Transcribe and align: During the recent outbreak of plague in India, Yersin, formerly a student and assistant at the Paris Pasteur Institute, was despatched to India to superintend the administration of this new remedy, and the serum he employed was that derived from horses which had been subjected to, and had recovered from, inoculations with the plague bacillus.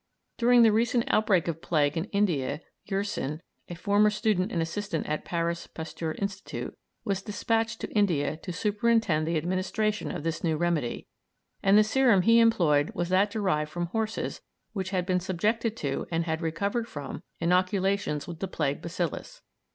During 0.39 0.63
the 0.63 0.71
recent 0.71 1.03
outbreak 1.09 1.47
of 1.47 1.61
plague 1.61 1.95
in 1.95 2.05
India, 2.05 2.61
Yersin, 2.89 3.39
formerly 3.77 4.07
a 4.07 4.09
student 4.11 4.51
and 4.51 4.59
assistant 4.59 5.05
at 5.05 5.23
the 5.23 5.29
Paris 5.29 5.67
Pasteur 5.67 6.13
Institute, 6.17 6.75
was 7.05 7.21
despatched 7.21 7.79
to 7.81 7.91
India 7.91 8.35
to 8.37 8.51
superintend 8.51 9.27
the 9.27 9.37
administration 9.37 10.09
of 10.09 10.23
this 10.23 10.43
new 10.43 10.57
remedy, 10.57 11.05
and 11.61 11.77
the 11.77 11.83
serum 11.83 12.23
he 12.23 12.39
employed 12.39 12.89
was 12.95 13.09
that 13.09 13.29
derived 13.29 13.69
from 13.69 13.85
horses 13.91 14.41
which 14.73 14.89
had 14.89 15.05
been 15.05 15.19
subjected 15.19 15.77
to, 15.77 16.07
and 16.11 16.23
had 16.23 16.41
recovered 16.41 16.87
from, 16.87 17.21
inoculations 17.39 18.25
with 18.27 18.39
the 18.39 18.47
plague 18.47 18.81
bacillus. 18.81 19.43